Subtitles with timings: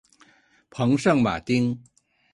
[0.71, 1.79] 蓬圣马丁。